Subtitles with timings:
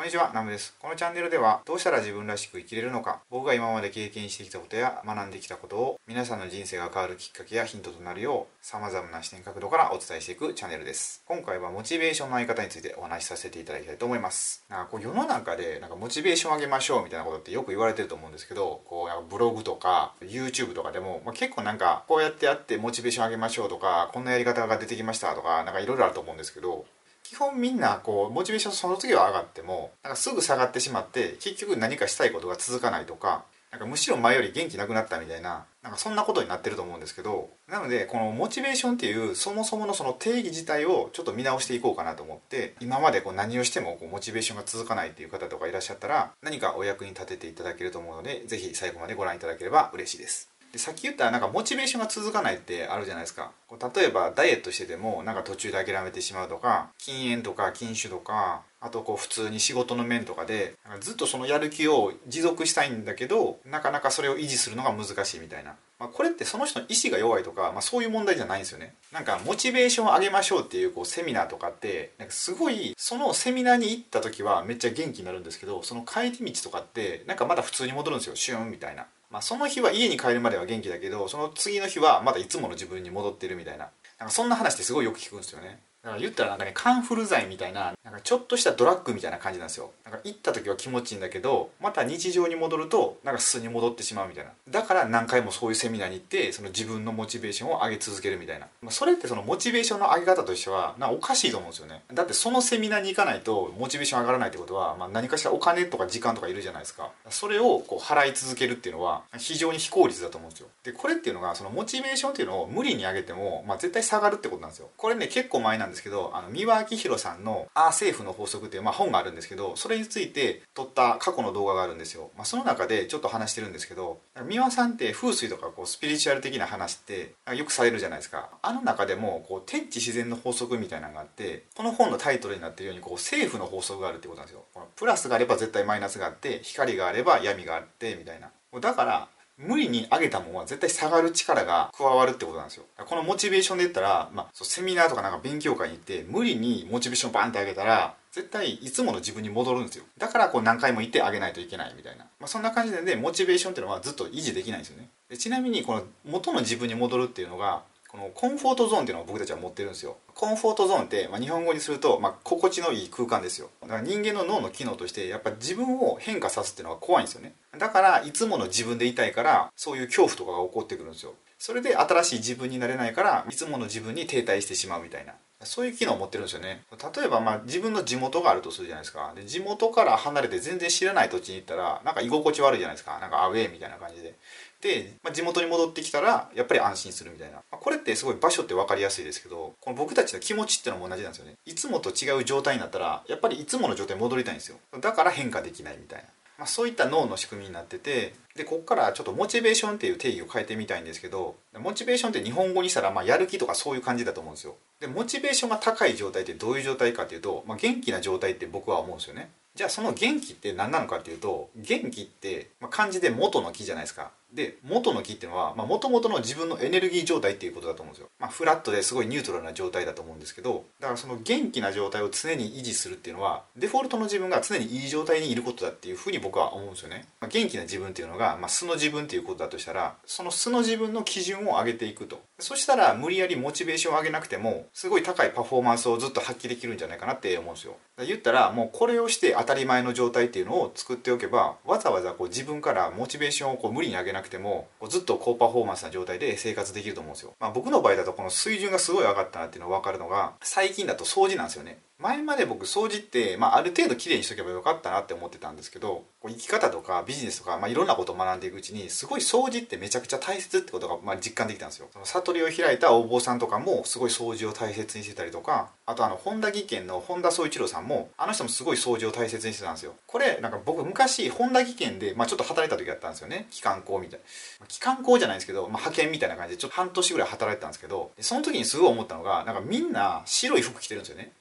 [0.00, 0.74] こんにちは、ナムです。
[0.80, 11.22] このチャンネルでは、どうしたら自分らしく生きれるのか、僕が今まで経験してきたことや学んできたことを、皆さんの人生が変わるきっかけやヒントとなるよう、様々な視点角度からお伝えしていくチャンネルです。
[11.26, 14.64] 今回はモチベーションの相方についてお話しさせていただきたいと思います。
[14.70, 26.86] なんかこう世の中で、なんかモチベーション上げましょうみたいなことってよく言われてると思うんですけど、こうブログとか YouTube とかでも、まあ、結構なんか、こうやってやってモチベーション上げましょうとか、こんなやり方が出てきましたとか、なんかいろいろあると思うんですけど、
[27.30, 50.49] 基本みんなこうモチベーションその次は上がってもなんかすぐ下がってしまって結局何かしたいことが続かないとかなんかむしろ前より元気なくなったみたいななんかそんなことになってると思うんですけどなのでこのモチベーションっていうそもそものその定義自体をちょっと見直していこうかなと思って今までこう何をしてもこうモチベーションが続かないっていう方とかいらっしゃったら何かお役に立てていただけると思うので是非最後までご覧いただければ嬉しいです。
[50.72, 53.50] でさっき言ったなんかモチベーションが続かないってあるじゃないですか。
[53.94, 68.94] 例えばダイエットしててもなんか途中で諦めてしまうとか禁煙とか禁酒とかあとこう普通に仕事の面とかでずっとそのやる気を持続したいんだけどなかなかそれを維持するのが難しいみたいな、まあ、これってその人の意志が弱いとか、まあ、そういう問題じゃないんですよね。
[69.12, 78.36] なんかモチベーションを上げましょうっていうこうセミナーとかってなんかすごいそのセミナーに行った時はめっちゃ元気になるんですけどその帰り道とかってなんかまだ普通に戻るんですよ。
[78.36, 79.06] シュンみたいな。
[79.30, 83.90] まあ、その日は家に帰るまでは元気だけどその次の日はまだいつもの自分に戻ってるみたいな。
[84.18, 85.80] なんかそんな話ってすごいよく聞くんですよね。
[86.02, 89.92] だから言ったらなんかねカンフル剤みたいななんかちょっとしたドラッグみたいな感じなんですよ。
[90.04, 94.50] なんか行った時は気持ちいいんだけどまた日常に戻るとなんか素に戻ってしまうみたいな。
[94.68, 102.02] だから何回もそういうセミナーに行ってその自分のモチベーションを上げ続けるみたいな、まあ、それってそのモチベーションの上げ方としてはなんかおかしいと思うんですよね。
[102.12, 107.10] だってそのセミナーに行かないとモチベーション上がらないってことは、まあ、何かしらお金とか時間とかいるじゃないですか。
[107.28, 110.68] それをこう払い続けるっていうのは非常に非効率だと思うんですよ。
[110.82, 114.88] でこれっていうのがそのモチベーションっていうのを無理に上げても、まあ、絶対下がるってことなんですよ。
[114.96, 128.48] これね結構前なんですけどあの三輪明宏さんの「アー政府の法則」っていう、まあ、本があるんですけどそれについて撮った過去の動画があるんですよ、まあ、その中でちょっと話してるんですけど三輪さんって風水とかこうスピリチュアル的な話ってよくされるじゃないですか。
[128.62, 134.64] あの中でもこう天地自然の法則みたいなのがあってこの本のタイトルになってるようにこう政府の法則があるってことなんですよ。
[134.96, 138.50] プラスがあれば絶対マイナスがあって光があれば闇があってみたいな。
[138.80, 139.28] だから
[139.60, 142.84] 無理に上げたもんは絶対下がる力が加わるってことなんですよ。
[142.96, 150.04] このモチベーションで言ったら、まあ、セミナーとかなんか勉強会に行って無理にモチベーションバンって上げたら絶対いつもの自分に戻るんですよ。
[150.16, 155.08] だからこう何回も行ってあげないといけないみたいな、まあ、そんな感じでねモチベーションっていうのはずっと維持できないんですよね。
[155.28, 160.16] でちなみにこの元の自分に戻るっていうのがこのコンフォートゾーンっていうのを僕たちは持ってるんですよ。
[160.34, 163.70] コンフォートゾーンって、まあ、日本語にすると、まあ、心地のいい空間ですよ。
[163.82, 167.54] だから人間の脳の機能としてやっぱ自分を変化さすっていうのが怖いんですよね。
[167.78, 171.34] だからいつもの自分でいたいからそういう恐怖とかが起こってくるんですよ。
[171.60, 175.34] それで新しい自分になれないからいつもの自分に停滞してしまうみたいな。
[175.62, 176.80] そういう機能を持ってるんですよね。
[177.14, 179.34] 例えばまあ自分の地元があるとするじゃないですか。
[179.36, 183.18] で地元から離れて全然知らない土地に行ったらなんか居心地悪いじゃないですか。
[183.20, 184.34] なんかアウェーみたいな感じで。
[184.80, 191.56] で、まあ、地元に戻ってきたらやっぱり安心するみたいな、まあ、これってすごい場所って分かりやすいですけどこの僕たちの気持ちってのも同じなんですよね。
[191.66, 194.78] いつもと違う状態になったらやっぱりいつもの状態に戻りたいんですよ。
[194.98, 196.24] だから変化できないみたいな。
[196.60, 204.74] まあ、そういった脳の仕組みになっててでここからちょっとモチベーションっていう定義を変えてみたいんですけどモチベーションって日本語にしたらまあやる気とかそういう感じだと思うんですよ。
[205.00, 209.50] でモチベーションが高い状態ってどういう状態かっていうと、まあ、元気な状態って僕は思うんですよね。
[209.74, 214.30] じゃあその元気って何なのかっていうと元気って、ま、漢字で元の木じゃないですか。
[214.52, 232.40] で元の木っていうのはもともとの自分のエネルギー状態っていうことだと思うんですよ、まあ、フラットですごいニュートラルな状態だと思うんですけどだからその元気な状態を常に維持するっていうのはデフォルトの自分が常にいい状態にいることだっていうふうに僕は思うんですよね、まあ、元気な自分っていうのが、まあ、素の自分っていうことだとしたらその素の自分の基準を上げていくと。
[232.58, 237.96] そしたら無理やりモチベーションを上げなくてもすごい高いパフォーマンスをずっと発揮できるんじゃないかなって思うんですよ。
[238.26, 252.00] 言ったらもうこれをして当たり前の状態っていうのを作っておけばわざわざこう自分からモチベーションをこう無理に上げなくてもこうずっと高パフォーマンスな状態で生活できると思うんですよ、まあ、僕の場合だとこの水準がすごい上がったなっていうのが分かるのが最近だと掃除なんですよね。
[252.20, 262.08] 前まで僕掃除って、まあ、ある程度きれいにしとけばよかったなって思ってたんですけど生き方とかビジネスとか、まあ、いろんなことを学んでいくうちにすごい掃除ってめちゃくちゃ大切ってことが、まあ、実感できたんですよ。
[262.22, 270.14] 悟りを開いたお坊さんとかもすごい掃除を大切にしてたりとかあとあの本田技研の本田宗一郎さんもあの人もすごい掃除を大切にしてたんですよ。
[270.26, 273.66] これなんか僕昔本田技研で、まあ、ちょっと働いた時だったんですよね。
[273.70, 274.40] 機関校みたい
[274.80, 274.86] な。
[274.86, 281.52] 機関校じゃないんですけど、まあ、派遣みたいな感じでちょっと半年ぐらい働いてたんですけどその時にすごい思ったのがなんかみんな白い服着てるんですよね。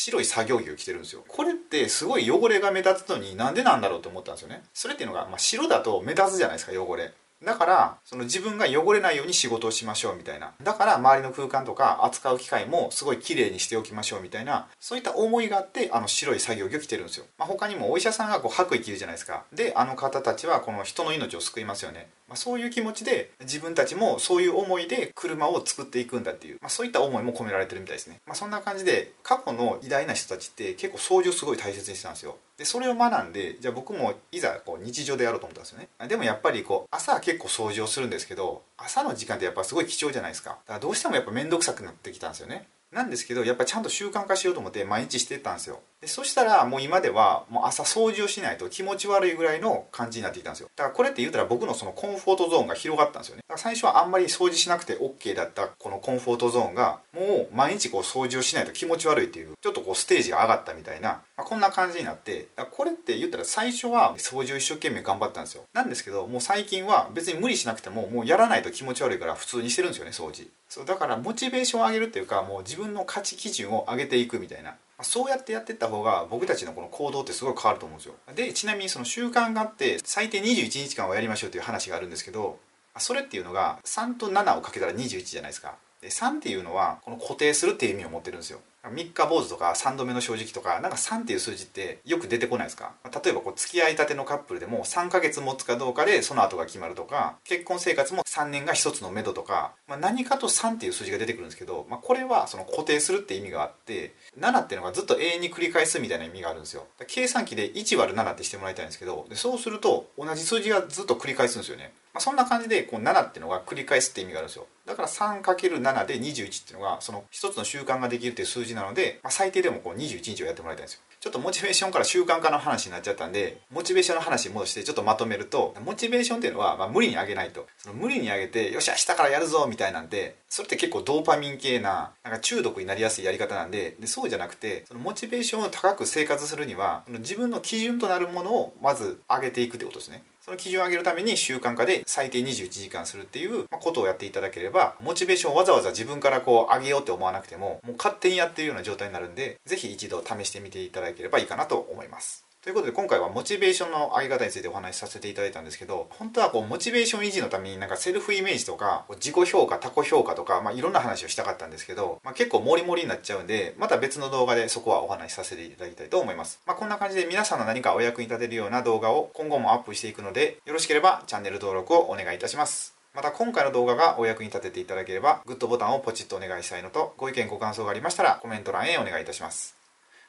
[0.00, 1.24] 白い作業着を着てるんですよ。
[1.26, 4.62] これってすごい汚れが目立つのになんでなんだろうと思ったんですよね。
[4.72, 7.12] それっていうのが、まあ、白だと目立つじゃないですか汚れ。
[7.44, 10.52] だからその自分が汚れないように仕事をしましょうみたいな。
[10.62, 19.44] だから周りの空間とか扱う機械もすごい綺麗にしておきましょうみたいなそういった思いがあってあの白い作業着を着てるんですよ、まあ、他にもお医者さんがこう白衣着るじゃないですか。
[19.52, 32.36] であの方たちはこの人の命を救いますよね、まあ、そういう気持ちで自分たちもそういう思いで車を作っていくんだっていう、まあ、そういった思いも込められてるみたいですね、まあ、そんな感じで過去の偉大な人たちって結構掃除をすごい大切にしてたんですよ。
[32.58, 35.88] でそれを学んでじゃあ僕もいざこう日常でやろうと思ったんですよね。
[36.08, 40.50] でもやっぱりこう朝は結構掃除をするんですけど朝の時間ってやっぱすごい貴重じゃないですか。
[40.50, 42.66] だからどうしてもやっぱ面倒くさくなってきたんですよね。
[42.90, 45.80] なんですけどやっぱちゃんと習慣化しようと思って毎日してたんですよ。
[46.00, 50.70] でそしたらもう今ではもう朝掃除をしないと気持ち悪いぐらいの感じになってきたんですよ。
[50.74, 53.42] だからこれって言うたら僕のそのコンフォートゾーンが広がったんですよね。
[53.46, 65.62] だから最初はあんまり掃除しなくて OK だったこのコンフォートゾーンがもう毎日こう掃除をしないと気持ち悪いっていうちょっとこうステージが上がったみたいな、まあ、こんな感じになってこれって言ったら最初は掃除を一生懸命頑張ったんですよ。
[65.72, 70.48] なんですけどもう最近は別に無理しなくてももうやらないと気持ち悪いから普通にしてるんですよね掃除。
[70.68, 74.74] そうだからモチベーションを上げるっていうかもう自分の価値基準を上げていくみたいな。
[75.02, 78.14] そうやってやってった方が僕たちのこの行動ってすごい変わると思うんですよ。
[78.34, 82.58] でちなみにその習慣があって最低21日間はやりましょうという話があるんですけど
[82.98, 85.76] それっていうのが3と7をかけたら21じゃないですか。
[86.02, 88.58] で3っていうのはこの固定するっていう意味を持ってるんですよ。
[88.90, 92.92] 3日坊主とか3度目の正直とかなんか3っていう数字ってよく出てこないですか？
[93.24, 106.86] 例えばこう付き合いたてのカップルでも3ヶ月持つかどうかでその後が決まるとか結婚生活も3年が一つの目処とか、まあ、何かと3っていう数字が出てくるんですけど、まあ、これはその固定するって意味があって7っていうのがずっと永遠に繰り返すみたいな意味があるんですよ。
[107.06, 111.92] 計算機で1割る7ってしてもらいたいんですけどでそうすると同じ数字がずっと繰り返すんですよね。
[112.14, 114.66] まあ、そんな感じでこう7っていうのが繰り返すって意味があるんですよ。
[114.86, 121.00] だから 3×7 で21っていうのがその一つの習慣ができるっていう数字なので、まあ、最低でもこう21日をやってもらいたいんですよ。
[121.20, 127.66] ちょっとモチベーションから習慣化の話になっちゃったんでモチベーションの話に戻してちょっとまとめるとモチベーションっていうのは、まあ、無理に上げないと。
[127.78, 140.22] その無理に上げてよし明日からやるぞみたいなんでそれって結構ドーパミン系ななんか中毒になりやすいやり方なんででそうじゃなくてそのモチベーションを高く生活するには自分の基準となるものをまず上げていくってことですね。
[140.48, 152.47] その基準を上げるために習慣化で最低21時間するっていうことをやっていただければモチベーションをわざわざ自分からこう上げようって思わなくてももう勝手にやってるような状態になるんでぜひ一度試してみていただければいいかなと思います。
[152.60, 172.96] ということで今回はモチベーションの上げ方についてお話しさせていただいたんですけど本当はこうモチベーション維持のためになんかセルフイメージとか自己評価他己評価とか、まあ、いろんな話をしたかったんですけど、まあ、結構モリモリになっちゃうんでまた別の動画でそこはお話しさせていただきたいと思います、まあ、こんな感じで皆さんの何かお役に立てるような動画を今後もアップしていくのでよろしければチャンネル登録をお願いいたします。
[173.14, 179.77] また今回の動画がお役に立てていただければグッドボタンをポチッとお願いしたいのとご意見ご感想がありましたらコメント欄へお願いいたします。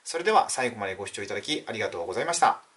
[0.04, 2.69] それでは最後までご視聴いただきありがとうございました。